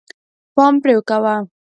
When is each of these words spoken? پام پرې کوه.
پام 0.55 0.73
پرې 0.81 0.95
کوه. 1.09 1.35